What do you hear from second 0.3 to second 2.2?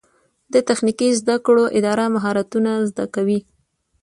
د تخنیکي زده کړو اداره